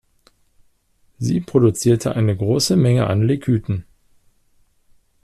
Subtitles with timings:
[1.19, 3.85] Sie produzierte eine große Menge an Lekythen.